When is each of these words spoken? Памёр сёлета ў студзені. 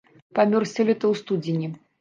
Памёр 0.39 0.65
сёлета 0.73 1.03
ў 1.11 1.23
студзені. 1.23 1.67